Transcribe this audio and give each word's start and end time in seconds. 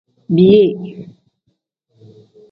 Biyee. 0.35 0.87